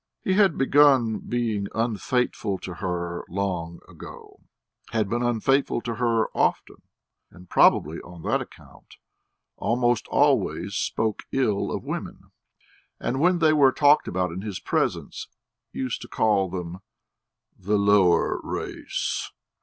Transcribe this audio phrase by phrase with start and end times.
[0.23, 4.39] He had begun being unfaithful to her long ago
[4.89, 6.81] had been unfaithful to her often,
[7.29, 8.95] and, probably on that account,
[9.57, 12.31] almost always spoke ill of women,
[12.99, 15.27] and when they were talked about in his presence,
[15.71, 16.79] used to call them
[17.59, 19.31] "the lower race."